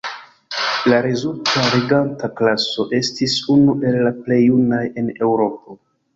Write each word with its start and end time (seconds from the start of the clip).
La 0.91 1.01
rezulta 1.05 1.65
reganta 1.73 2.31
klaso 2.39 2.87
estis 3.01 3.37
unu 3.59 3.77
el 3.91 4.01
la 4.09 4.15
plej 4.25 4.43
junaj 4.49 4.83
en 5.03 5.15
Eŭropo. 5.17 5.81